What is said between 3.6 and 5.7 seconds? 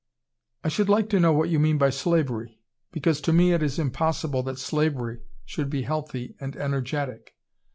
is impossible that slavery should